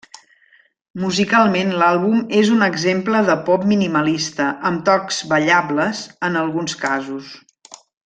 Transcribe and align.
Musicalment 1.01 1.73
l'àlbum 1.81 2.23
és 2.39 2.49
un 2.55 2.67
exemple 2.69 3.21
de 3.29 3.37
pop 3.51 3.69
minimalista, 3.75 4.49
amb 4.71 4.85
tocs 4.91 5.23
ballables 5.37 6.05
en 6.31 6.45
alguns 6.45 6.79
casos. 6.85 7.33